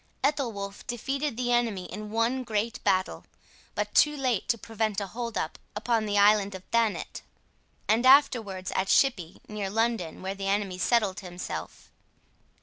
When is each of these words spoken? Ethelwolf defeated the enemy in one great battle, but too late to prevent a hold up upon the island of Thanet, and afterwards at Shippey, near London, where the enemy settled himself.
Ethelwolf 0.23 0.83
defeated 0.87 1.37
the 1.37 1.51
enemy 1.51 1.85
in 1.85 2.09
one 2.09 2.43
great 2.43 2.83
battle, 2.83 3.23
but 3.75 3.93
too 3.93 4.17
late 4.17 4.47
to 4.49 4.57
prevent 4.57 4.99
a 4.99 5.05
hold 5.05 5.37
up 5.37 5.59
upon 5.75 6.07
the 6.07 6.17
island 6.17 6.55
of 6.55 6.63
Thanet, 6.71 7.21
and 7.87 8.03
afterwards 8.03 8.71
at 8.71 8.87
Shippey, 8.89 9.37
near 9.47 9.69
London, 9.69 10.23
where 10.23 10.33
the 10.33 10.47
enemy 10.47 10.79
settled 10.79 11.19
himself. 11.19 11.91